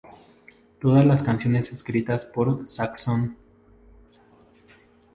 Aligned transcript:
Todas 0.79 1.05
las 1.05 1.21
canciones 1.21 1.71
escritas 1.71 2.25
por 2.25 2.67
Saxon 2.67 3.37